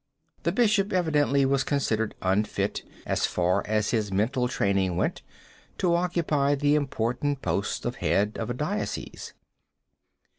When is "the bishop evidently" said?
0.41-1.45